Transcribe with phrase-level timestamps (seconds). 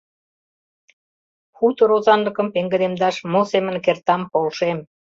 [1.55, 4.77] Хутор озанлыкым пеҥгыдемдаш мо семын кертам, полшем.